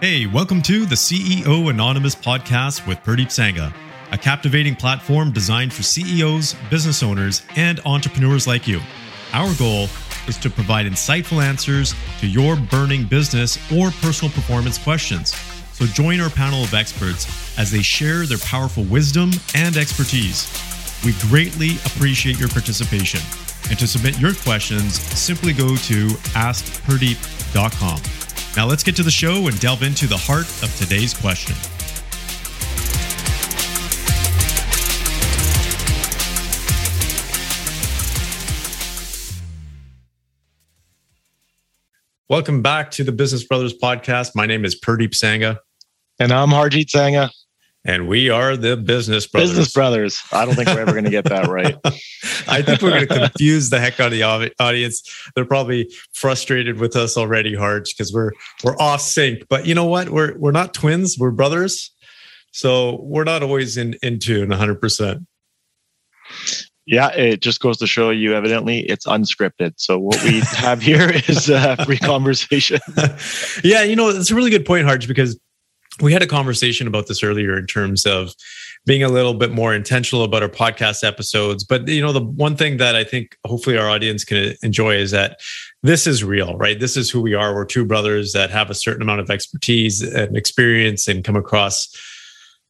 [0.00, 3.70] Hey, welcome to the CEO Anonymous podcast with Purdeep Sangha,
[4.10, 8.80] a captivating platform designed for CEOs, business owners, and entrepreneurs like you.
[9.34, 9.88] Our goal
[10.26, 15.34] is to provide insightful answers to your burning business or personal performance questions.
[15.74, 20.48] So join our panel of experts as they share their powerful wisdom and expertise.
[21.04, 23.20] We greatly appreciate your participation.
[23.68, 28.29] And to submit your questions, simply go to askpurdeep.com.
[28.56, 31.54] Now let's get to the show and delve into the heart of today's question.
[42.28, 44.34] Welcome back to the Business Brothers podcast.
[44.34, 45.58] My name is Purdeep Sangha.
[46.18, 47.30] And I'm Harjeet Sangha.
[47.84, 49.50] And we are the Business Brothers.
[49.50, 50.20] Business Brothers.
[50.32, 51.76] I don't think we're ever going to get that right.
[52.48, 55.02] I think we're going to confuse the heck out of the audience.
[55.34, 59.48] They're probably frustrated with us already, Harj, because we're we're off sync.
[59.48, 60.10] But you know what?
[60.10, 61.16] We're we're not twins.
[61.18, 61.90] We're brothers.
[62.52, 64.80] So we're not always in in tune 100.
[64.80, 65.26] percent
[66.86, 69.74] yeah, it just goes to show you evidently it's unscripted.
[69.76, 72.80] So what we have here is a free conversation.
[73.62, 75.38] yeah, you know, it's a really good point, Harj, because
[76.00, 78.34] we had a conversation about this earlier in terms of
[78.86, 81.64] being a little bit more intentional about our podcast episodes.
[81.64, 85.10] But you know, the one thing that I think hopefully our audience can enjoy is
[85.10, 85.40] that
[85.82, 86.80] this is real, right?
[86.80, 87.54] This is who we are.
[87.54, 91.94] We're two brothers that have a certain amount of expertise and experience and come across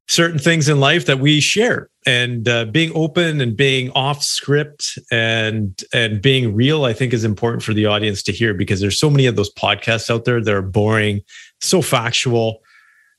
[0.08, 4.98] certain things in life that we share and uh, being open and being off script
[5.12, 8.98] and and being real i think is important for the audience to hear because there's
[8.98, 11.20] so many of those podcasts out there that are boring
[11.60, 12.60] so factual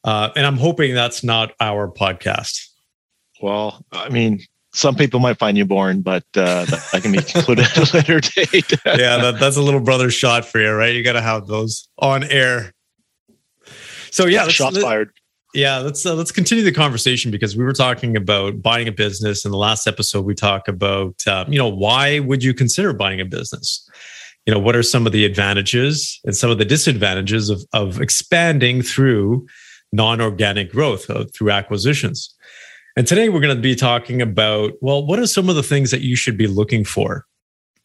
[0.03, 2.67] uh, and i'm hoping that's not our podcast
[3.41, 4.39] well i mean
[4.73, 8.19] some people might find you boring, but uh, that can be concluded at a later
[8.21, 8.71] date.
[8.85, 10.95] yeah, that, that's a little brother shot for you, right?
[10.95, 12.73] You got to have those on air.
[14.11, 15.11] So yeah, shots fired.
[15.53, 19.43] Yeah, let's uh, let's continue the conversation because we were talking about buying a business.
[19.43, 23.20] In the last episode, we talked about um, you know why would you consider buying
[23.20, 23.87] a business?
[24.45, 27.99] You know, what are some of the advantages and some of the disadvantages of of
[28.02, 29.45] expanding through
[29.91, 32.33] non-organic growth uh, through acquisitions?
[32.97, 35.91] And today we're going to be talking about well, what are some of the things
[35.91, 37.25] that you should be looking for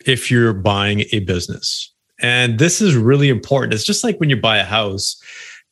[0.04, 1.92] if you're buying a business?
[2.20, 3.74] And this is really important.
[3.74, 5.20] It's just like when you buy a house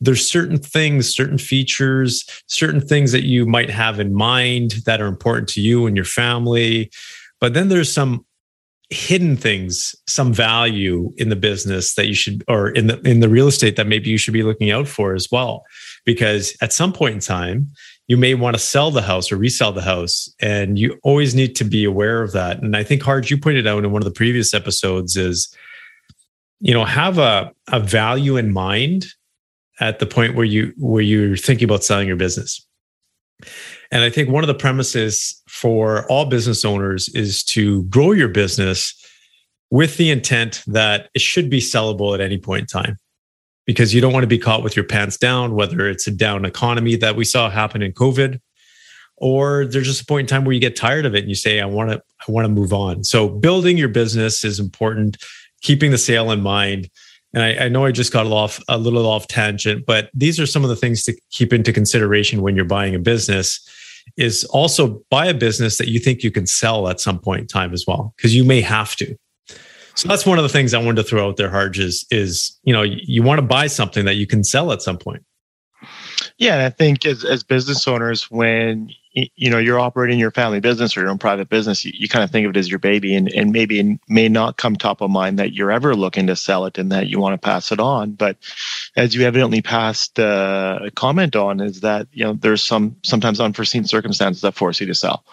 [0.00, 5.06] there's certain things, certain features, certain things that you might have in mind that are
[5.06, 6.90] important to you and your family.
[7.40, 8.26] But then there's some
[8.90, 13.28] hidden things, some value in the business that you should, or in the in the
[13.28, 15.64] real estate that maybe you should be looking out for as well.
[16.04, 17.70] Because at some point in time,
[18.06, 21.56] you may want to sell the house or resell the house, and you always need
[21.56, 22.62] to be aware of that.
[22.62, 25.54] And I think Harj, you pointed out in one of the previous episodes is,
[26.60, 29.06] you know, have a a value in mind
[29.80, 32.64] at the point where you where you're thinking about selling your business.
[33.94, 38.28] And I think one of the premises for all business owners is to grow your
[38.28, 38.93] business
[39.71, 42.99] with the intent that it should be sellable at any point in time
[43.66, 46.44] because you don't want to be caught with your pants down, whether it's a down
[46.44, 48.41] economy that we saw happen in COVID,
[49.16, 51.37] or there's just a point in time where you get tired of it and you
[51.37, 53.05] say, I want to, I want to move on.
[53.05, 55.16] So building your business is important,
[55.62, 56.91] keeping the sale in mind
[57.34, 60.47] and I, I, know I just got off a little off tangent, but these are
[60.47, 63.69] some of the things to keep into consideration when you're buying a business.
[64.16, 67.47] Is also buy a business that you think you can sell at some point in
[67.48, 69.16] time as well, because you may have to.
[69.97, 72.56] So that's one of the things I wanted to throw out there, Harj, is, is
[72.62, 75.25] you know, you want to buy something that you can sell at some point.
[76.38, 80.60] Yeah, and I think as, as business owners, when you know you're operating your family
[80.60, 82.80] business or your own private business you, you, kind of think of it as your
[82.80, 86.26] baby and, and maybe it may not come top of mind that you're ever looking
[86.26, 88.12] to sell it and that you want to pass it on.
[88.12, 88.36] But
[88.97, 93.41] as you evidently passed uh, a comment on is that you know there's some sometimes
[93.41, 95.25] unforeseen circumstances that force you to sell.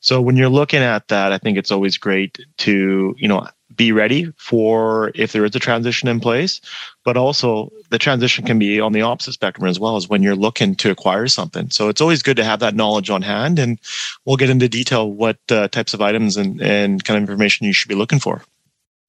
[0.00, 3.92] So when you're looking at that i think it's always great to you know be
[3.92, 6.60] ready for if there is a transition in place
[7.04, 10.36] but also the transition can be on the opposite spectrum as well as when you're
[10.36, 11.70] looking to acquire something.
[11.70, 13.78] So it's always good to have that knowledge on hand and
[14.24, 17.72] we'll get into detail what uh, types of items and, and kind of information you
[17.72, 18.42] should be looking for.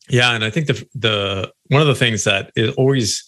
[0.09, 3.23] Yeah and i think the the one of the things that is always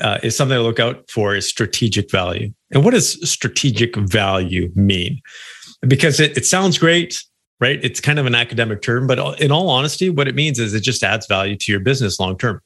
[0.00, 2.52] uh, is something to look out for is strategic value.
[2.70, 5.20] And what does strategic value mean?
[5.86, 7.22] Because it, it sounds great
[7.62, 7.78] right?
[7.84, 10.80] It's kind of an academic term, but in all honesty, what it means is it
[10.80, 12.60] just adds value to your business long term,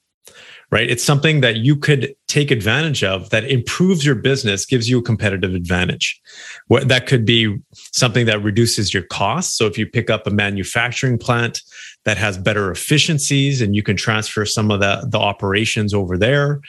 [0.71, 0.91] right?
[0.91, 5.03] It's something that you could take advantage of that improves your business, gives you a
[5.03, 6.19] competitive advantage.
[6.69, 9.59] What that could be something that reduces your costs.
[9.59, 11.61] So if you pick up a manufacturing plant
[12.07, 16.63] that has better efficiencies and you can transfer some of the, the operations over there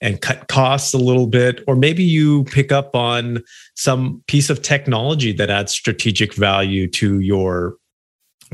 [0.00, 3.42] and cut costs a little bit, or maybe you pick up on
[3.74, 7.76] some piece of technology that adds strategic value to your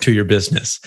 [0.00, 0.81] to your business.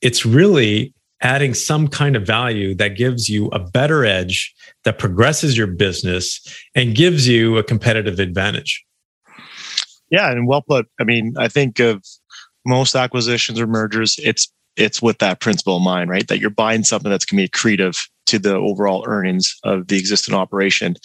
[0.00, 5.56] It's really adding some kind of value that gives you a better edge that progresses
[5.56, 6.40] your business
[6.74, 8.84] and gives you a competitive advantage.
[10.10, 10.86] Yeah, and well put.
[11.00, 12.04] I mean, I think of
[12.66, 16.26] most acquisitions or mergers, it's it's with that principle in mind, right?
[16.28, 19.98] That you're buying something that's going to be accretive to the overall earnings of the
[19.98, 20.96] existing operation.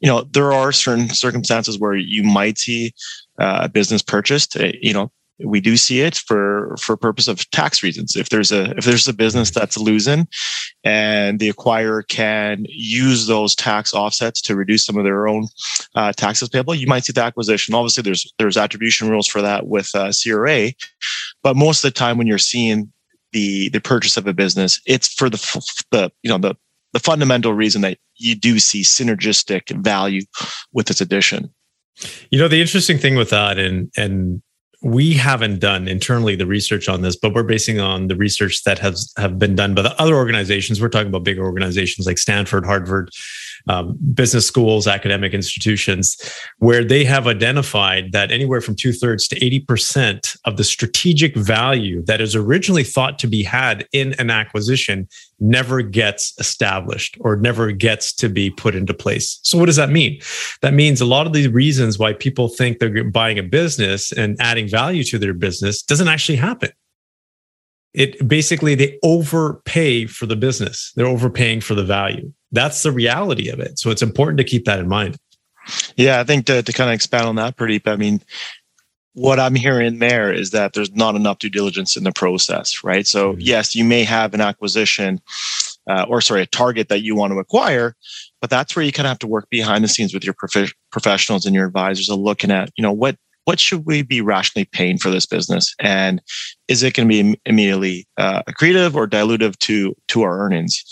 [0.00, 2.92] You know, there are certain circumstances where you might see
[3.38, 4.56] uh, a business purchased.
[4.56, 8.52] Uh, you know, we do see it for for purpose of tax reasons if there's
[8.52, 10.26] a if there's a business that's losing
[10.84, 15.46] and the acquirer can use those tax offsets to reduce some of their own
[15.94, 19.66] uh, taxes payable you might see the acquisition obviously there's there's attribution rules for that
[19.66, 20.70] with uh, cra
[21.42, 22.90] but most of the time when you're seeing
[23.36, 25.38] the the purchase of a business it's for the
[25.90, 26.54] the you know the
[26.94, 30.22] the fundamental reason that you do see synergistic value
[30.72, 31.52] with its addition
[32.30, 34.40] you know the interesting thing with that and and
[34.82, 38.78] we haven't done internally the research on this, but we're basing on the research that
[38.78, 40.80] has have been done by the other organizations.
[40.80, 43.10] We're talking about bigger organizations like Stanford, Harvard,
[43.68, 46.16] um, business schools, academic institutions,
[46.58, 52.02] where they have identified that anywhere from two thirds to 80% of the strategic value
[52.04, 55.08] that is originally thought to be had in an acquisition
[55.38, 59.38] never gets established or never gets to be put into place.
[59.42, 60.20] So, what does that mean?
[60.62, 64.36] That means a lot of the reasons why people think they're buying a business and
[64.40, 66.70] adding value to their business doesn't actually happen
[67.96, 73.48] it basically they overpay for the business they're overpaying for the value that's the reality
[73.48, 73.78] of it.
[73.78, 75.18] So it's important to keep that in mind.
[75.96, 78.22] Yeah i think to, to kind of expand on that pretty i mean
[79.14, 83.06] what i'm hearing there is that there's not enough due diligence in the process right?
[83.06, 83.40] So mm-hmm.
[83.40, 85.20] yes you may have an acquisition
[85.88, 87.94] uh, or sorry a target that you want to acquire
[88.40, 90.74] but that's where you kind of have to work behind the scenes with your prof-
[90.90, 94.64] professionals and your advisors of looking at you know what what should we be rationally
[94.64, 95.72] paying for this business?
[95.78, 96.20] And
[96.66, 100.82] is it going to be immediately uh, accretive or dilutive to to our earnings?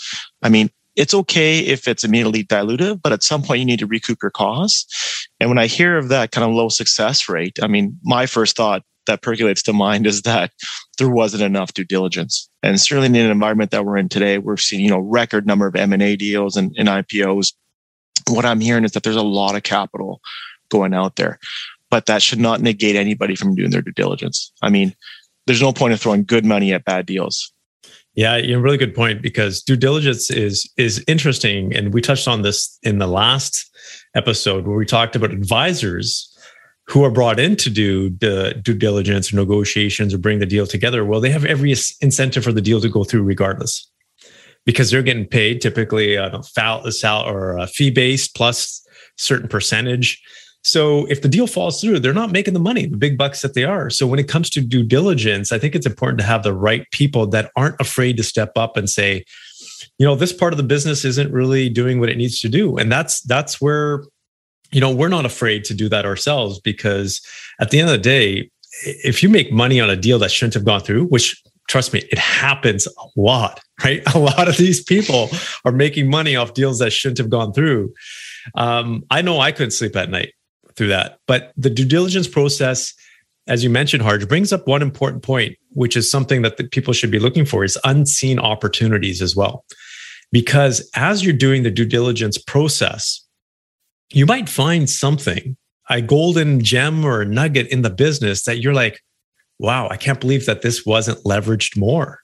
[0.41, 3.87] I mean it's okay if it's immediately dilutive but at some point you need to
[3.87, 7.67] recoup your costs and when i hear of that kind of low success rate i
[7.67, 10.51] mean my first thought that percolates to mind is that
[10.97, 14.57] there wasn't enough due diligence and certainly in an environment that we're in today we're
[14.57, 17.53] seeing you know record number of m&a deals and, and ipos
[18.29, 20.21] what i'm hearing is that there's a lot of capital
[20.69, 21.39] going out there
[21.89, 24.51] but that should not negate anybody from doing their due diligence.
[24.61, 24.93] I mean,
[25.47, 27.53] there's no point in throwing good money at bad deals.
[28.15, 32.27] Yeah, you know, really good point because due diligence is is interesting, and we touched
[32.27, 33.69] on this in the last
[34.15, 36.31] episode where we talked about advisors
[36.87, 40.65] who are brought in to do the due diligence or negotiations or bring the deal
[40.65, 41.03] together.
[41.03, 43.91] Well, they have every incentive for the deal to go through regardless,
[44.65, 48.81] because they're getting paid typically a sal or uh, a fee based plus
[49.17, 50.21] certain percentage.
[50.65, 53.53] So if the deal falls through, they're not making the money, the big bucks that
[53.53, 53.91] they are.
[53.91, 56.89] So when it comes to due diligence, I think it's important to have the right
[56.91, 59.23] people that aren't afraid to step up and say,
[59.99, 62.77] you know, this part of the business isn't really doing what it needs to do.
[62.77, 64.05] And that's that's where
[64.71, 67.21] you know, we're not afraid to do that ourselves because
[67.61, 68.49] at the end of the day,
[68.83, 71.39] if you make money on a deal that shouldn't have gone through, which
[71.69, 74.01] trust me, it happens a lot, right?
[74.15, 75.29] A lot of these people
[75.63, 77.93] are making money off deals that shouldn't have gone through.
[78.55, 80.33] Um, I know I couldn't sleep at night
[80.75, 81.19] through that.
[81.27, 82.93] But the due diligence process,
[83.47, 86.93] as you mentioned, Harj, brings up one important point, which is something that the people
[86.93, 89.65] should be looking for is unseen opportunities as well.
[90.31, 93.25] Because as you're doing the due diligence process,
[94.11, 95.55] you might find something,
[95.89, 99.01] a golden gem or nugget in the business that you're like,
[99.59, 102.19] wow, I can't believe that this wasn't leveraged more.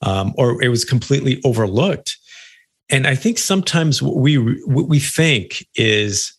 [0.00, 2.16] Um, or it was completely overlooked.
[2.88, 6.32] And I think sometimes what we what we think is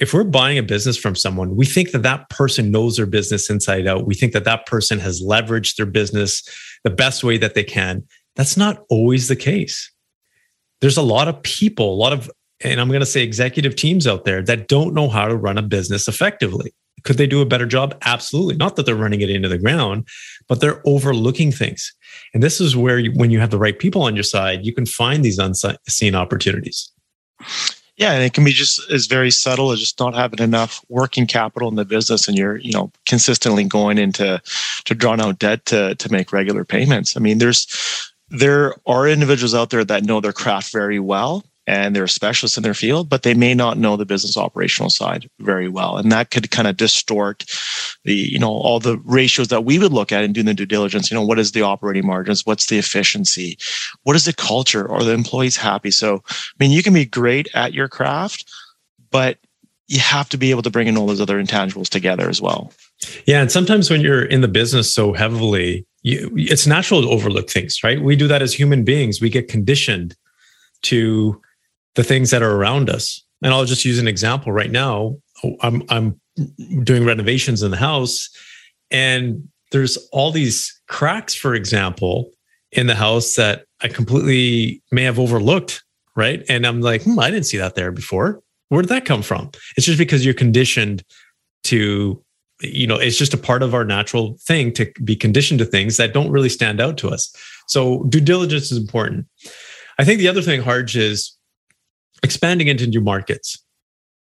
[0.00, 3.50] if we're buying a business from someone, we think that that person knows their business
[3.50, 4.06] inside out.
[4.06, 6.42] We think that that person has leveraged their business
[6.84, 8.06] the best way that they can.
[8.36, 9.90] That's not always the case.
[10.80, 14.06] There's a lot of people, a lot of, and I'm going to say executive teams
[14.06, 16.74] out there that don't know how to run a business effectively.
[17.04, 17.96] Could they do a better job?
[18.02, 18.56] Absolutely.
[18.56, 20.06] Not that they're running it into the ground,
[20.48, 21.92] but they're overlooking things.
[22.32, 24.72] And this is where, you, when you have the right people on your side, you
[24.72, 26.92] can find these unseen opportunities.
[28.02, 31.24] Yeah, and it can be just as very subtle as just not having enough working
[31.24, 34.42] capital in the business, and you're you know consistently going into
[34.86, 37.16] to drawn out debt to to make regular payments.
[37.16, 37.68] I mean, there's
[38.28, 42.62] there are individuals out there that know their craft very well, and they're specialists in
[42.62, 45.96] their field, but they may not know the business operational side very well.
[45.96, 47.46] And that could kind of distort
[48.04, 50.66] the, you know, all the ratios that we would look at in doing the due
[50.66, 51.10] diligence.
[51.10, 52.44] You know, what is the operating margins?
[52.44, 53.56] What's the efficiency?
[54.02, 54.86] What is the culture?
[54.90, 55.90] Are the employees happy?
[55.90, 58.44] So, I mean, you can be great at your craft,
[59.10, 59.38] but
[59.88, 62.70] you have to be able to bring in all those other intangibles together as well.
[63.24, 63.40] Yeah.
[63.40, 67.82] And sometimes when you're in the business so heavily, you, it's natural to overlook things,
[67.82, 68.02] right?
[68.02, 69.22] We do that as human beings.
[69.22, 70.16] We get conditioned
[70.82, 71.40] to
[71.94, 73.24] the things that are around us.
[73.42, 75.16] And I'll just use an example right now.
[75.60, 76.20] I'm I'm
[76.82, 78.30] doing renovations in the house
[78.90, 82.30] and there's all these cracks for example
[82.70, 85.82] in the house that I completely may have overlooked,
[86.16, 86.42] right?
[86.48, 88.40] And I'm like, hmm, I didn't see that there before.
[88.68, 89.50] Where did that come from?
[89.76, 91.04] It's just because you're conditioned
[91.64, 92.22] to
[92.60, 95.96] you know it's just a part of our natural thing to be conditioned to things
[95.96, 97.34] that don't really stand out to us
[97.66, 99.26] so due diligence is important
[99.98, 101.36] i think the other thing harj is
[102.22, 103.62] expanding into new markets.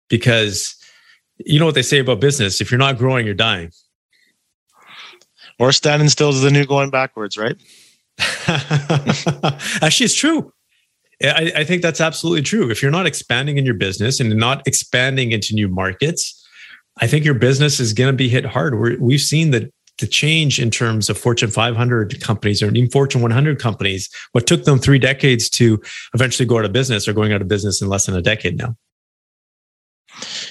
[0.09, 0.75] Because
[1.37, 3.71] you know what they say about business if you're not growing you're dying.
[5.59, 7.55] Or standing still is the new going backwards right?
[9.81, 10.51] Actually it's true.
[11.21, 12.69] I, I, think that's absolutely true.
[12.69, 16.39] If you're not expanding in your business and not expanding into new markets
[17.01, 18.79] i think your business is going to be hit hard.
[18.79, 23.21] We're, we've seen that the change in terms of Fortune 500 companies or even Fortune
[23.21, 25.81] 100 companies, what took them three decades to
[26.13, 28.57] eventually go out of business are going out of business in less than a decade
[28.57, 28.75] now.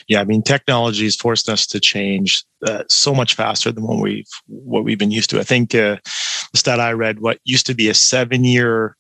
[0.06, 4.00] Yeah, I mean, technology has forced us to change uh, so much faster than what
[4.00, 5.40] we've what we've been used to.
[5.40, 5.98] I think uh,
[6.52, 8.96] the stat I read, what used to be a seven year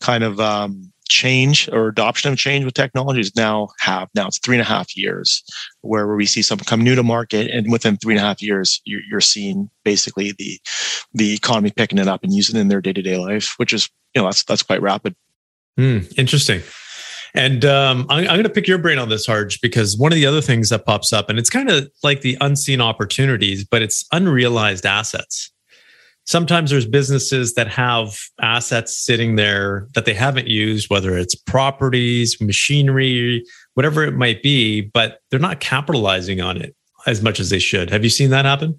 [0.00, 4.56] kind of um, change or adoption of change with technologies now have now it's three
[4.56, 5.42] and a half years
[5.82, 8.80] where, we see something come new to market and within three and a half years
[8.84, 10.58] you're, you're seeing basically the
[11.12, 14.22] the economy picking it up and using it in their day-to-day life which is you
[14.22, 15.14] know that's that's quite rapid.
[15.78, 16.62] Mm, interesting.
[17.34, 20.16] And um, I'm, I'm going to pick your brain on this, Harj, because one of
[20.16, 23.82] the other things that pops up, and it's kind of like the unseen opportunities, but
[23.82, 25.52] it's unrealized assets
[26.28, 32.38] sometimes there's businesses that have assets sitting there that they haven't used, whether it's properties,
[32.38, 33.42] machinery,
[33.74, 37.88] whatever it might be, but they're not capitalizing on it as much as they should.
[37.88, 38.78] Have you seen that happen?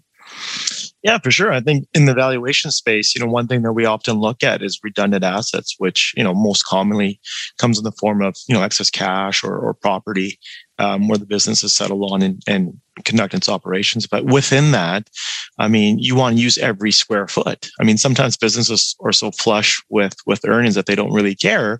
[1.01, 1.51] Yeah, for sure.
[1.51, 4.61] I think in the valuation space, you know, one thing that we often look at
[4.61, 7.19] is redundant assets, which, you know, most commonly
[7.57, 10.37] comes in the form of, you know, excess cash or, or property
[10.79, 14.07] um, where the business is settled on and, and conduct its operations.
[14.07, 15.09] But within that,
[15.57, 17.69] I mean, you want to use every square foot.
[17.79, 21.79] I mean, sometimes businesses are so flush with with earnings that they don't really care.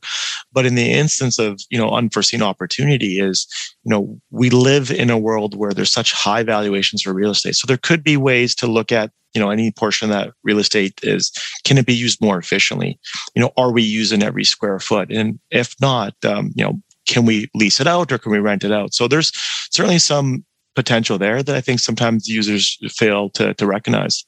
[0.51, 3.48] But in the instance of you know unforeseen opportunity, is
[3.84, 7.56] you know we live in a world where there's such high valuations for real estate.
[7.56, 10.60] So there could be ways to look at you know any portion of that real
[10.60, 11.32] estate is
[11.63, 13.00] can it be used more efficiently
[13.36, 17.25] you know are we using every square foot and if not um, you know can
[17.25, 18.94] we lease it out or can we rent it out?
[18.94, 19.32] So there's
[19.72, 24.24] certainly some potential there that I think sometimes users fail to, to recognize.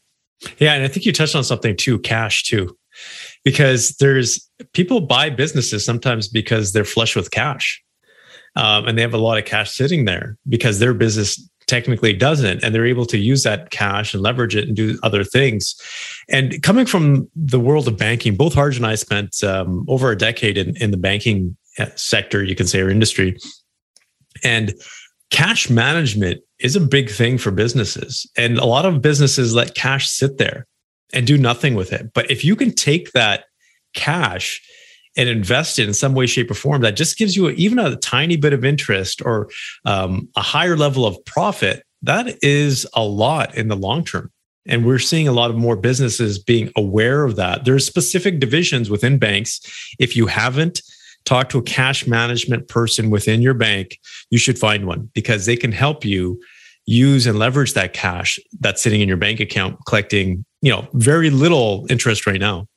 [0.57, 0.73] Yeah.
[0.73, 2.75] And I think you touched on something too, cash too,
[3.45, 7.81] because there's people buy businesses sometimes because they're flush with cash.
[8.55, 12.61] Um, and they have a lot of cash sitting there because their business technically doesn't
[12.63, 15.73] and they're able to use that cash and leverage it and do other things
[16.27, 20.17] and coming from the world of banking both harj and i spent um, over a
[20.17, 21.55] decade in, in the banking
[21.95, 23.37] sector, you can say, or industry.
[24.43, 24.73] And
[25.29, 28.29] cash management is a big thing for businesses.
[28.37, 30.67] And a lot of businesses let cash sit there
[31.13, 32.13] and do nothing with it.
[32.13, 33.45] But if you can take that
[33.93, 34.61] cash
[35.17, 37.97] and invest it in some way, shape, or form, that just gives you even a
[37.97, 39.49] tiny bit of interest or
[39.85, 44.31] um, a higher level of profit, that is a lot in the long term.
[44.67, 47.65] And we're seeing a lot of more businesses being aware of that.
[47.65, 49.59] There's specific divisions within banks.
[49.99, 50.81] If you haven't
[51.25, 53.99] talk to a cash management person within your bank,
[54.29, 56.39] you should find one because they can help you
[56.85, 61.29] use and leverage that cash that's sitting in your bank account collecting, you know, very
[61.29, 62.67] little interest right now.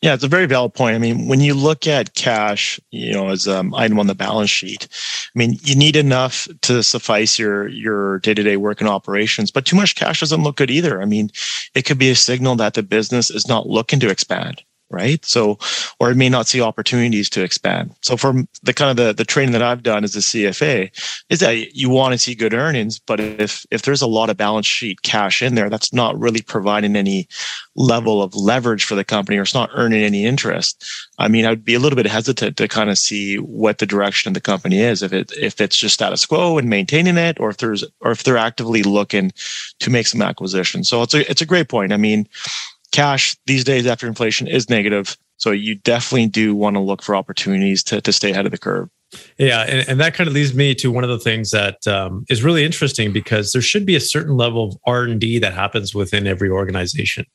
[0.00, 0.96] Yeah, it's a very valid point.
[0.96, 4.14] I mean, when you look at cash, you know, as an um, item on the
[4.14, 4.88] balance sheet,
[5.34, 9.50] I mean, you need enough to suffice your your day to day work and operations,
[9.50, 11.00] but too much cash doesn't look good either.
[11.00, 11.30] I mean,
[11.74, 15.24] it could be a signal that the business is not looking to expand right?
[15.24, 15.58] So,
[15.98, 17.94] or it may not see opportunities to expand.
[18.02, 20.90] So, from the kind of the, the training that I've done as a CFA,
[21.30, 24.36] is that you want to see good earnings, but if if there's a lot of
[24.36, 27.28] balance sheet cash in there, that's not really providing any
[27.74, 30.84] level of leverage for the company, or it's not earning any interest.
[31.18, 34.28] I mean, I'd be a little bit hesitant to kind of see what the direction
[34.28, 37.50] of the company is, if it if it's just status quo and maintaining it, or
[37.50, 39.32] if there's or if they're actively looking
[39.80, 40.88] to make some acquisitions.
[40.88, 41.92] So it's a it's a great point.
[41.92, 42.28] I mean
[42.92, 45.16] cash these days after inflation is negative.
[45.36, 48.58] So you definitely do want to look for opportunities to, to stay ahead of the
[48.58, 48.88] curve.
[49.38, 52.24] Yeah, and, and that kind of leads me to one of the things that um,
[52.30, 55.52] is really interesting because there should be a certain level of R and D that
[55.52, 57.26] happens within every organization.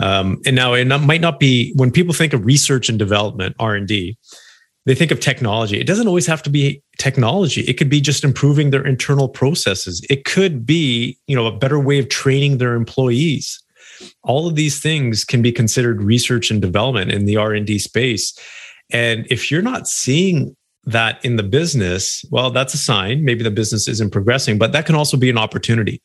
[0.00, 3.74] Um, and now it might not be when people think of research and development R
[3.74, 4.16] and D,
[4.86, 5.78] they think of technology.
[5.78, 7.60] It doesn't always have to be technology.
[7.62, 10.04] It could be just improving their internal processes.
[10.10, 13.61] It could be you know a better way of training their employees.
[14.22, 17.78] All of these things can be considered research and development in the R and D
[17.78, 18.36] space.
[18.90, 23.24] And if you're not seeing that in the business, well, that's a sign.
[23.24, 26.02] Maybe the business isn't progressing, but that can also be an opportunity.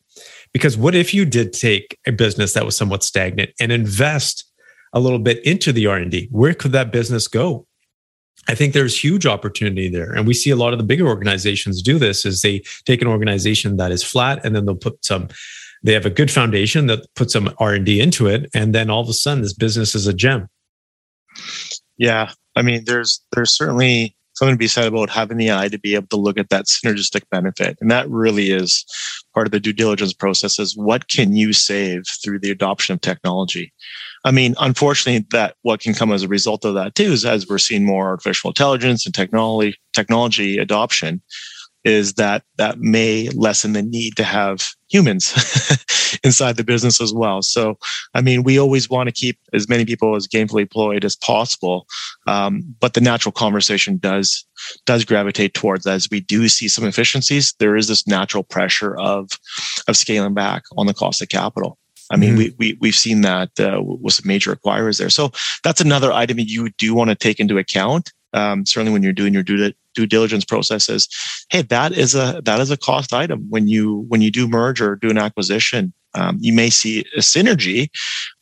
[0.54, 4.46] Because what if you did take a business that was somewhat stagnant and invest
[4.94, 6.30] a little bit into the R&D?
[6.32, 7.66] Where could that business go?
[8.48, 10.13] I think there's huge opportunity there.
[10.13, 13.08] And we see a lot of the bigger organizations do this is they take an
[13.08, 15.27] organization that is flat and then they'll put some
[15.88, 19.08] they have a good foundation that puts some R&D into it and then all of
[19.08, 20.50] a sudden this business is a gem.
[21.98, 22.32] Yeah.
[22.58, 25.96] I mean there's there's certainly something to be said about having the eye to be
[25.96, 27.77] able to look at that synergistic benefit.
[27.79, 28.86] And that really is
[29.34, 33.01] part of the due diligence process is what can you save through the adoption of
[33.01, 33.74] technology?
[34.25, 37.48] I mean, unfortunately, that what can come as a result of that too is as
[37.48, 41.22] we're seeing more artificial intelligence and technology technology adoption,
[41.88, 45.32] is that that may lessen the need to have humans
[46.24, 47.41] inside the business as well.
[47.41, 47.77] So,
[48.13, 51.88] I mean, we always want to keep as many people as gainfully employed as possible,
[52.27, 54.46] um, but the natural conversation does
[54.86, 57.53] does gravitate towards as we do see some efficiencies.
[57.60, 59.29] There is this natural pressure of
[59.88, 61.77] of scaling back on the cost of capital.
[62.10, 62.38] I mean, mm-hmm.
[62.38, 65.10] we, we, we've seen that uh, with some major acquirers there.
[65.10, 65.32] So
[65.63, 68.13] that's another item you do want to take into account.
[68.34, 71.10] Um, certainly when you're doing your due, due diligence processes,
[71.50, 74.80] hey, that is a that is a cost item when you when you do merge
[74.80, 75.92] or do an acquisition.
[76.13, 77.89] Um, you may see a synergy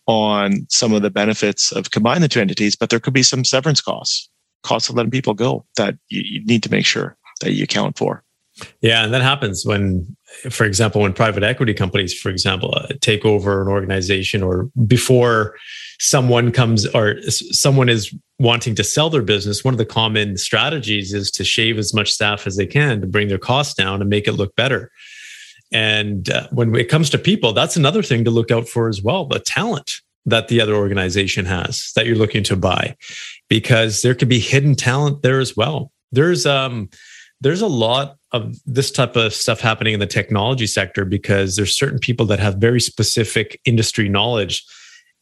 [0.05, 3.43] on some of the benefits of combining the two entities, but there could be some
[3.43, 4.29] severance costs,
[4.63, 7.97] costs of letting people go that you, you need to make sure that you account
[7.97, 8.23] for.
[8.81, 10.15] Yeah, and that happens when,
[10.49, 15.55] for example, when private equity companies, for example, uh, take over an organization or before
[15.99, 21.13] someone comes or someone is wanting to sell their business, one of the common strategies
[21.13, 24.09] is to shave as much staff as they can to bring their costs down and
[24.09, 24.91] make it look better.
[25.71, 29.01] And uh, when it comes to people, that's another thing to look out for as
[29.01, 32.95] well the talent that the other organization has that you're looking to buy,
[33.49, 35.91] because there could be hidden talent there as well.
[36.11, 36.89] There's, um,
[37.45, 41.77] there's a lot of this type of stuff happening in the technology sector because there's
[41.77, 44.65] certain people that have very specific industry knowledge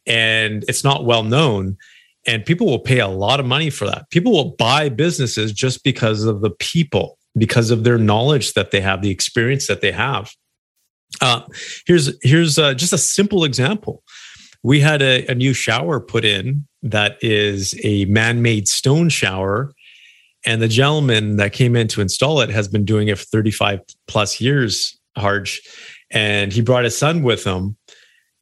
[0.06, 1.76] and it's not well known.
[2.26, 4.08] And people will pay a lot of money for that.
[4.08, 8.80] People will buy businesses just because of the people because of their knowledge that they
[8.80, 10.32] have the experience that they have.
[11.20, 11.42] Uh,
[11.86, 14.02] here's here's uh, just a simple example.
[14.62, 19.74] We had a, a new shower put in that is a man-made stone shower
[20.46, 23.80] and the gentleman that came in to install it has been doing it for 35
[24.06, 25.58] plus years Harj
[26.10, 27.76] and he brought his son with him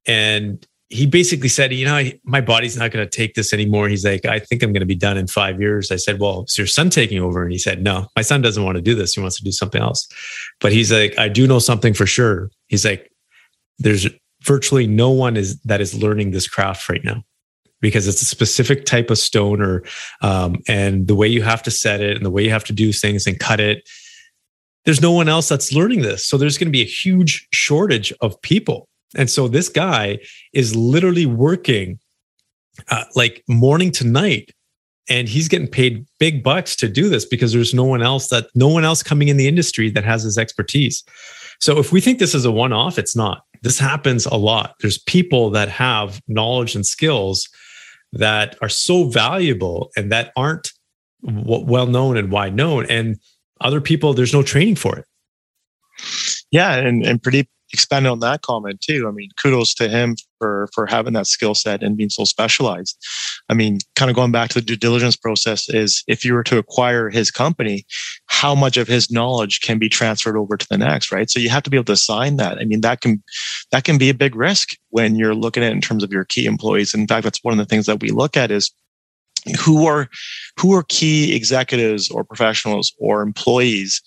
[0.06, 3.88] and he basically said, you know, my body's not going to take this anymore.
[3.88, 5.90] He's like, I think I'm going to be done in five years.
[5.90, 7.42] I said, well, is your son taking over?
[7.42, 9.14] And he said, no, my son doesn't want to do this.
[9.14, 10.06] He wants to do something else.
[10.60, 12.50] But he's like, I do know something for sure.
[12.66, 13.10] He's like,
[13.78, 14.06] there's
[14.42, 17.24] virtually no one is that is learning this craft right now
[17.82, 19.82] because it's a specific type of stone or
[20.22, 22.72] um, and the way you have to set it and the way you have to
[22.72, 23.86] do things and cut it
[24.86, 28.12] there's no one else that's learning this so there's going to be a huge shortage
[28.22, 30.18] of people and so this guy
[30.54, 31.98] is literally working
[32.88, 34.52] uh, like morning to night
[35.08, 38.46] and he's getting paid big bucks to do this because there's no one else that
[38.54, 41.02] no one else coming in the industry that has his expertise.
[41.60, 43.42] So if we think this is a one off, it's not.
[43.62, 44.74] This happens a lot.
[44.80, 47.48] There's people that have knowledge and skills
[48.12, 50.72] that are so valuable and that aren't
[51.22, 52.86] well known and wide known.
[52.86, 53.18] And
[53.60, 55.06] other people there's no training for it.
[56.50, 59.06] Yeah and, and pretty expanded on that comment too.
[59.08, 62.96] I mean, kudos to him for for having that skill set and being so specialized.
[63.48, 66.44] I mean, kind of going back to the due diligence process is if you were
[66.44, 67.84] to acquire his company,
[68.26, 71.30] how much of his knowledge can be transferred over to the next, right?
[71.30, 72.58] So you have to be able to assign that.
[72.58, 73.22] I mean, that can
[73.70, 76.46] that can be a big risk when you're looking at in terms of your key
[76.46, 76.94] employees.
[76.94, 78.70] In fact, that's one of the things that we look at is
[79.60, 80.08] who are
[80.58, 84.00] who are key executives or professionals or employees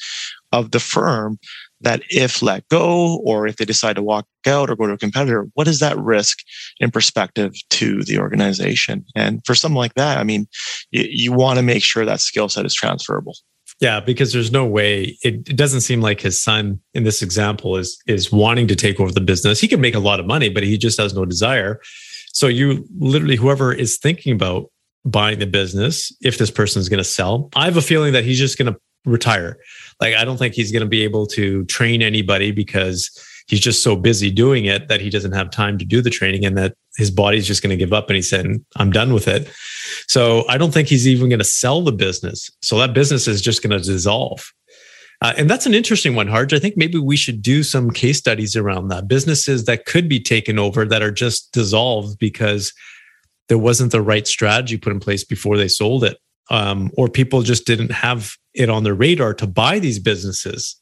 [0.51, 1.37] of the firm
[1.81, 4.97] that if let go or if they decide to walk out or go to a
[4.97, 6.39] competitor, what is that risk
[6.79, 9.05] in perspective to the organization?
[9.15, 10.47] And for something like that, I mean,
[10.91, 13.35] you, you want to make sure that skill set is transferable.
[13.81, 17.75] Yeah, because there's no way it, it, doesn't seem like his son in this example
[17.75, 19.59] is is wanting to take over the business.
[19.59, 21.81] He can make a lot of money, but he just has no desire.
[22.31, 24.71] So you literally whoever is thinking about
[25.03, 27.49] buying the business if this person is going to sell.
[27.55, 29.57] I have a feeling that he's just going to retire.
[29.99, 33.09] Like, I don't think he's going to be able to train anybody because
[33.47, 36.45] he's just so busy doing it that he doesn't have time to do the training
[36.45, 39.27] and that his body's just going to give up and he said i'm done with
[39.27, 39.49] it.
[40.07, 42.49] So i don't think he's even going to sell the business.
[42.61, 44.51] So that business is just going to dissolve.
[45.21, 48.17] Uh, and that's an interesting one Harj i think maybe we should do some case
[48.17, 49.07] studies around that.
[49.07, 52.73] Businesses that could be taken over that are just dissolved because
[53.47, 56.17] there wasn't the right strategy put in place before they sold it
[56.49, 60.79] um, or people just didn't have it on their radar to buy these businesses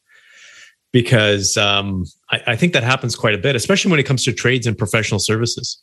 [0.92, 4.34] because um, I, I, think that happens quite a bit, especially when it comes to
[4.34, 5.82] trades and professional services.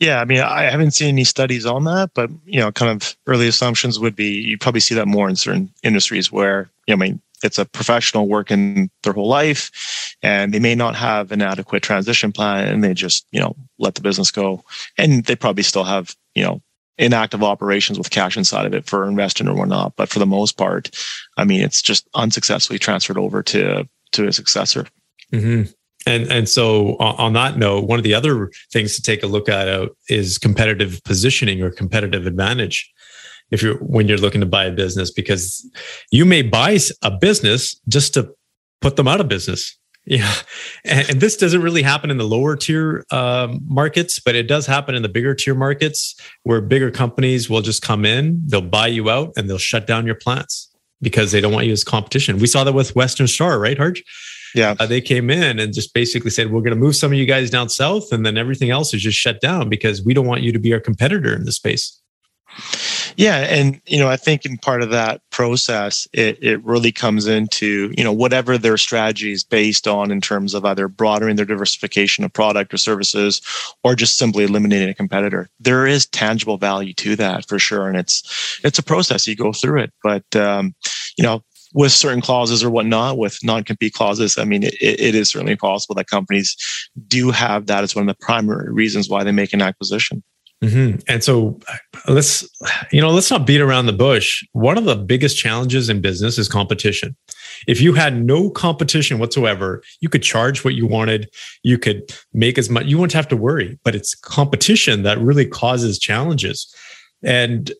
[0.00, 3.14] Yeah, I mean, I haven't seen any studies on that, but you know, kind of
[3.26, 7.04] early assumptions would be you probably see that more in certain industries where you know,
[7.04, 11.42] I mean, it's a professional working their whole life, and they may not have an
[11.42, 14.64] adequate transition plan, and they just you know let the business go,
[14.96, 16.62] and they probably still have you know
[16.98, 19.94] inactive operations with cash inside of it for investing or whatnot.
[19.96, 20.90] But for the most part,
[21.36, 24.86] I mean, it's just unsuccessfully transferred over to to a successor.
[25.32, 25.70] Mm-hmm.
[26.06, 29.48] And and so on that note, one of the other things to take a look
[29.48, 32.90] at uh, is competitive positioning or competitive advantage.
[33.50, 35.68] If you're when you're looking to buy a business, because
[36.10, 38.32] you may buy a business just to
[38.80, 39.76] put them out of business.
[40.06, 40.32] Yeah,
[40.84, 44.66] and, and this doesn't really happen in the lower tier um, markets, but it does
[44.66, 48.86] happen in the bigger tier markets where bigger companies will just come in, they'll buy
[48.86, 50.68] you out, and they'll shut down your plants
[51.02, 52.38] because they don't want you as competition.
[52.38, 54.02] We saw that with Western Star, right, Harj?
[54.54, 54.74] Yeah.
[54.78, 57.26] Uh, they came in and just basically said, we're going to move some of you
[57.26, 60.42] guys down south and then everything else is just shut down because we don't want
[60.42, 61.99] you to be our competitor in the space.
[63.16, 67.26] Yeah, and you know, I think in part of that process, it it really comes
[67.26, 71.44] into you know whatever their strategy is based on in terms of either broadening their
[71.44, 73.40] diversification of product or services,
[73.84, 75.48] or just simply eliminating a competitor.
[75.58, 79.52] There is tangible value to that for sure, and it's it's a process you go
[79.52, 79.92] through it.
[80.02, 80.74] But um,
[81.16, 81.42] you know,
[81.74, 85.94] with certain clauses or whatnot, with non-compete clauses, I mean, it, it is certainly possible
[85.96, 86.56] that companies
[87.06, 90.22] do have that as one of the primary reasons why they make an acquisition.
[90.62, 90.98] Mm-hmm.
[91.08, 91.58] And so
[92.06, 92.46] let's,
[92.92, 94.44] you know, let's not beat around the bush.
[94.52, 97.16] One of the biggest challenges in business is competition.
[97.66, 101.30] If you had no competition whatsoever, you could charge what you wanted.
[101.62, 105.46] You could make as much, you wouldn't have to worry, but it's competition that really
[105.46, 106.70] causes challenges.
[107.22, 107.72] And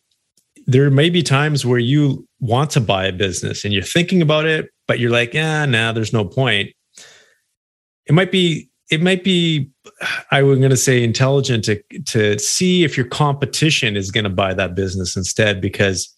[0.66, 4.46] there may be times where you want to buy a business and you're thinking about
[4.46, 6.70] it, but you're like, yeah, nah, there's no point.
[8.06, 9.70] It might be, it might be,
[10.30, 14.30] I was going to say intelligent to, to see if your competition is going to
[14.30, 16.14] buy that business instead, because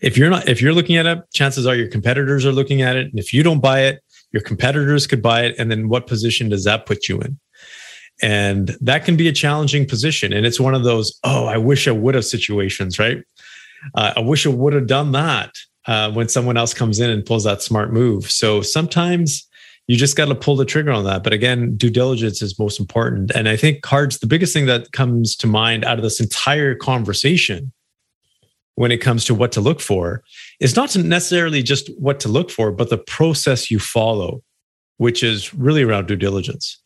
[0.00, 2.96] if you're not, if you're looking at it, chances are your competitors are looking at
[2.96, 3.06] it.
[3.06, 4.00] And if you don't buy it,
[4.32, 5.54] your competitors could buy it.
[5.58, 7.38] And then what position does that put you in?
[8.22, 10.32] And that can be a challenging position.
[10.32, 13.18] And it's one of those, oh, I wish I would have situations, right?
[13.94, 15.52] Uh, I wish I would have done that
[15.86, 18.30] uh, when someone else comes in and pulls that smart move.
[18.30, 19.48] So sometimes
[19.86, 21.22] you just got to pull the trigger on that.
[21.22, 23.30] But again, due diligence is most important.
[23.34, 26.74] And I think Harj, the biggest thing that comes to mind out of this entire
[26.74, 27.72] conversation
[28.74, 30.22] when it comes to what to look for
[30.60, 34.42] is not necessarily just what to look for, but the process you follow,
[34.98, 36.78] which is really around due diligence.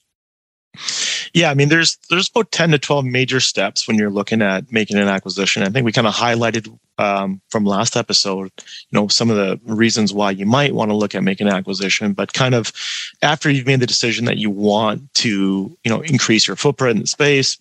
[1.33, 4.71] Yeah, I mean, there's there's about ten to twelve major steps when you're looking at
[4.73, 5.63] making an acquisition.
[5.63, 9.59] I think we kind of highlighted um, from last episode, you know, some of the
[9.65, 12.13] reasons why you might want to look at making an acquisition.
[12.13, 12.73] But kind of
[13.23, 17.03] after you've made the decision that you want to, you know, increase your footprint in
[17.03, 17.57] the space,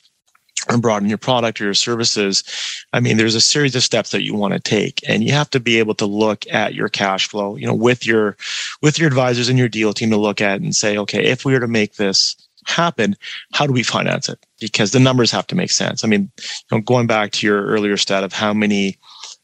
[0.67, 2.43] and broaden your product or your services
[2.91, 5.49] i mean there's a series of steps that you want to take and you have
[5.49, 8.35] to be able to look at your cash flow you know with your
[8.81, 11.53] with your advisors and your deal team to look at and say okay if we
[11.53, 13.15] were to make this happen,
[13.53, 14.39] how do we finance it?
[14.59, 16.03] Because the numbers have to make sense.
[16.03, 18.97] I mean, you know, going back to your earlier stat of how many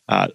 [0.10, 0.28] uh,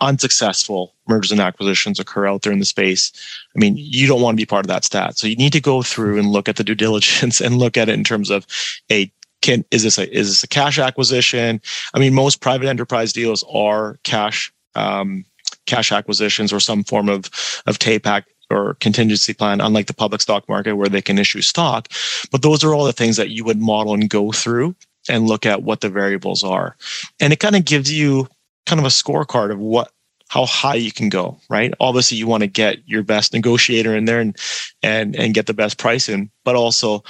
[0.00, 3.12] unsuccessful mergers and acquisitions occur out there in the space.
[3.56, 5.16] I mean, you don't want to be part of that stat.
[5.16, 7.88] So you need to go through and look at the due diligence and look at
[7.88, 8.46] it in terms of
[8.90, 11.60] a can is this a is this a cash acquisition?
[11.94, 15.24] I mean, most private enterprise deals are cash um,
[15.66, 17.26] cash acquisitions or some form of
[17.66, 21.88] of TAPAC or contingency plan, unlike the public stock market where they can issue stock.
[22.30, 24.74] But those are all the things that you would model and go through
[25.08, 26.76] and look at what the variables are.
[27.20, 28.28] And it kind of gives you
[28.66, 29.90] kind of a scorecard of what
[30.28, 31.74] how high you can go, right?
[31.78, 34.34] Obviously, you want to get your best negotiator in there and
[34.82, 37.04] and and get the best price in, but also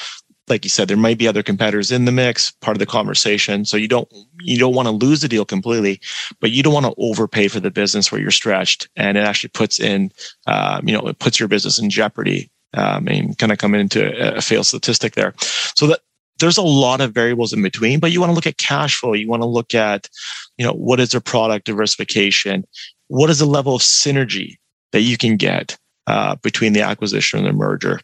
[0.53, 3.65] like you said, there might be other competitors in the mix, part of the conversation.
[3.65, 4.09] So you don't
[4.41, 6.01] you don't want to lose the deal completely,
[6.41, 9.51] but you don't want to overpay for the business where you're stretched, and it actually
[9.51, 10.13] puts in,
[10.47, 12.51] um, you know, it puts your business in jeopardy.
[12.75, 15.35] Um, and kind of come into a, a failed statistic there.
[15.75, 16.01] So that
[16.39, 19.13] there's a lot of variables in between, but you want to look at cash flow.
[19.13, 20.09] You want to look at,
[20.57, 22.65] you know, what is their product diversification?
[23.09, 24.57] What is the level of synergy
[24.93, 28.01] that you can get uh, between the acquisition and the merger?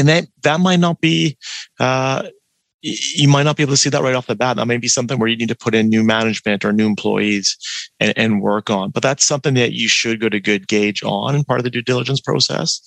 [0.00, 1.36] And that that might not be
[1.78, 2.24] uh,
[2.82, 4.56] you might not be able to see that right off the bat.
[4.56, 7.56] That may be something where you need to put in new management or new employees
[7.98, 8.90] and, and work on.
[8.90, 11.70] But that's something that you should go to good gauge on and part of the
[11.70, 12.80] due diligence process.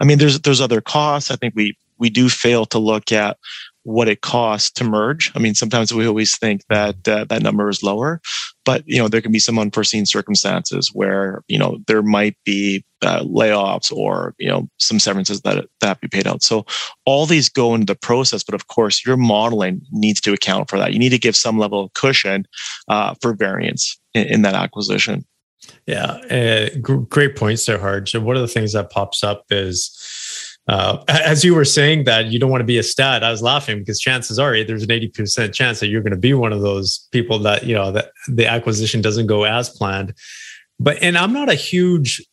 [0.00, 1.30] I mean, there's there's other costs.
[1.30, 3.36] I think we we do fail to look at
[3.84, 5.30] what it costs to merge.
[5.34, 8.20] I mean, sometimes we always think that uh, that number is lower,
[8.64, 12.84] but you know there can be some unforeseen circumstances where you know there might be
[13.02, 16.42] uh, layoffs or you know some severances that that be paid out.
[16.42, 16.64] So
[17.04, 20.78] all these go into the process, but of course your modeling needs to account for
[20.78, 20.92] that.
[20.92, 22.46] You need to give some level of cushion
[22.88, 25.24] uh, for variance in, in, that acquisition.
[25.86, 28.14] Yeah, uh, great points there, Harj.
[28.14, 29.90] And one of the things that pops up is
[30.66, 33.42] uh, as you were saying that you don't want to be a stat, I was
[33.42, 36.62] laughing because chances are there's an 80% chance that you're going to be one of
[36.62, 40.14] those people that, you know, that the acquisition doesn't go as planned.
[40.80, 42.24] But, and I'm not a huge,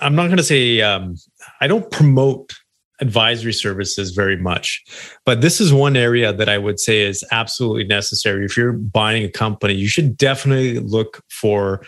[0.00, 1.16] I'm not going to say, um,
[1.60, 2.54] I don't promote
[3.00, 4.82] advisory services very much.
[5.24, 8.44] But this is one area that I would say is absolutely necessary.
[8.44, 11.84] If you're buying a company, you should definitely look for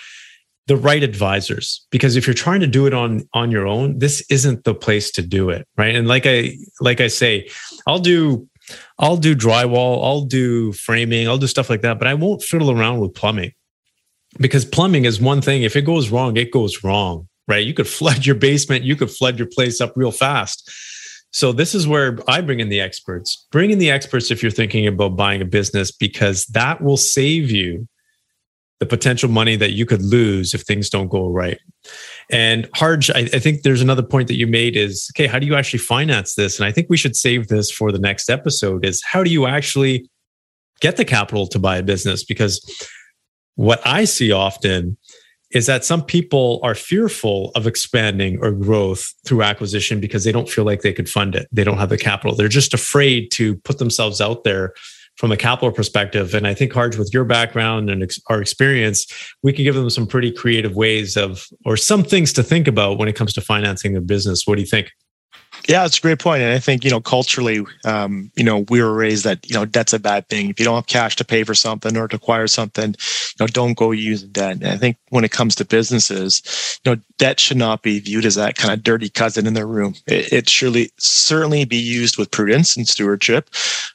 [0.71, 4.25] the right advisors because if you're trying to do it on on your own this
[4.31, 5.97] isn't the place to do it right?
[5.97, 7.51] And like i like i say
[7.89, 8.49] i'll do
[9.01, 12.71] i'll do drywall i'll do framing i'll do stuff like that but i won't fiddle
[12.71, 13.51] around with plumbing.
[14.39, 17.67] Because plumbing is one thing if it goes wrong it goes wrong right?
[17.67, 20.71] You could flood your basement you could flood your place up real fast.
[21.33, 23.45] So this is where i bring in the experts.
[23.51, 27.51] Bring in the experts if you're thinking about buying a business because that will save
[27.51, 27.89] you
[28.81, 31.59] the potential money that you could lose if things don't go right.
[32.31, 35.47] And Harj, I, I, think there's another point that you made is okay, how do
[35.47, 36.59] you actually finance this?
[36.59, 39.47] And I think we should save this for the next episode is how do you
[39.47, 40.09] actually
[40.81, 42.25] get the capital to buy a business?
[42.25, 42.65] Because
[43.57, 44.97] what I see often
[45.51, 50.49] is that some people are fearful of expanding or growth through acquisition because they don't
[50.49, 51.49] feel like they could fund it.
[51.53, 52.37] They don't have the capital.
[52.37, 54.73] They're just afraid to put themselves out there
[55.21, 56.33] from a capital perspective.
[56.33, 59.07] And I think, Harj, with your background and ex- our experience,
[59.43, 62.97] we can give them some pretty creative ways of, or some things to think about
[62.97, 64.47] when it comes to financing a business.
[64.47, 64.91] What do you think?
[65.71, 66.43] Yeah, it's a great point.
[66.43, 69.65] And I think, you know, culturally, um, you know, we were raised that, you know,
[69.65, 70.51] debt's a bad thing.
[70.51, 73.47] If you don't have cash to pay for something or to acquire something, you know,
[73.47, 74.57] don't go use debt.
[74.57, 76.43] And I think when it comes to businesses,
[76.85, 79.65] you know, debt should not be viewed as that kind of dirty cousin in the
[79.65, 79.95] room.
[80.09, 83.49] It, it surely, certainly be used with prudence and stewardship.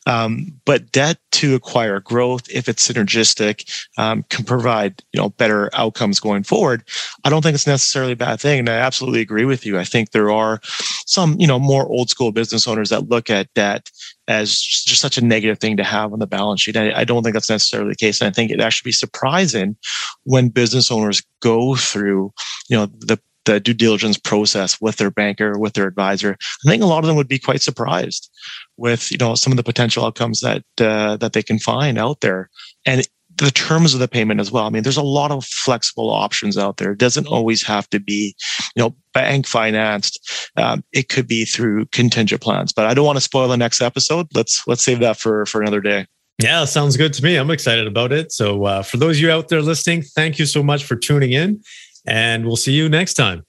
[0.06, 5.70] Um, but debt to acquire growth, if it's synergistic, um, can provide, you know, better
[5.74, 6.84] outcomes going forward.
[7.26, 8.60] I don't think it's necessarily a bad thing.
[8.60, 9.78] And I absolutely agree with you.
[9.78, 10.62] I think there are
[11.06, 13.90] some, you know, more old school business owners that look at debt
[14.28, 16.78] as just such a negative thing to have on the balance sheet.
[16.78, 18.22] I, I don't think that's necessarily the case.
[18.22, 19.76] And I think it actually be surprising
[20.24, 22.34] when business owners go through,
[22.70, 26.36] you know, the the due diligence process with their banker, with their advisor.
[26.66, 28.30] I think a lot of them would be quite surprised
[28.78, 32.22] with you know some of the potential outcomes that uh, that they can find out
[32.22, 32.50] there.
[32.86, 34.66] And the terms of the payment as well.
[34.66, 36.92] I mean, there's a lot of flexible options out there.
[36.94, 38.36] It doesn't always have to be,
[38.76, 40.20] you know, bank financed.
[40.56, 42.72] Um, it could be through contingent plans.
[42.72, 44.28] But I don't want to spoil the next episode.
[44.34, 46.06] Let's let's save that for for another day.
[46.42, 47.38] Yeah, sounds good to me.
[47.38, 48.32] I'm excited about it.
[48.32, 51.32] So uh, for those of you out there listening, thank you so much for tuning
[51.32, 51.62] in,
[52.06, 53.44] and we'll see you next time.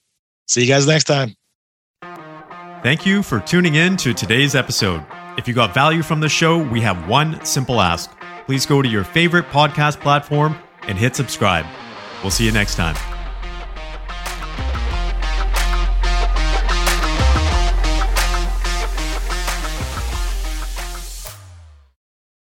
[0.47, 1.35] See you guys next time.
[2.83, 5.03] Thank you for tuning in to today's episode.
[5.37, 8.16] If you got value from the show, we have one simple ask
[8.47, 10.57] please go to your favorite podcast platform
[10.87, 11.65] and hit subscribe.
[12.23, 12.95] We'll see you next time.